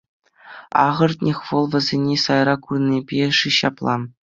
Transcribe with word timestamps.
Ахӑртнех, 0.85 1.39
вӑл 1.47 1.65
вӗсене 1.73 2.15
сайра 2.23 2.55
курнипе-ши 2.65 3.51
ҫапла. 3.61 3.95